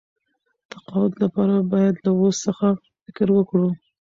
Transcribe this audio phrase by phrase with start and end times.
[0.71, 2.67] تقاعد لپاره باید له اوس څخه
[3.03, 3.69] فکر وکړو.